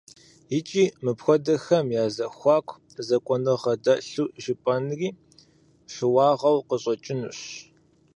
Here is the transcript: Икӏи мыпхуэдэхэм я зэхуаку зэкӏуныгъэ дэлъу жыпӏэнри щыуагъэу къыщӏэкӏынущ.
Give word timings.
Икӏи 0.57 0.83
мыпхуэдэхэм 1.03 1.87
я 2.01 2.05
зэхуаку 2.15 2.79
зэкӏуныгъэ 3.07 3.73
дэлъу 3.83 4.31
жыпӏэнри 4.43 5.09
щыуагъэу 5.93 6.65
къыщӏэкӏынущ. 6.67 7.39